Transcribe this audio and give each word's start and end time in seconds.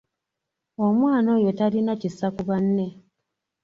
Omwana 0.85 1.29
oyo 1.37 1.51
talina 1.59 1.93
kisa 2.01 2.27
ku 2.35 2.41
banne. 2.49 2.87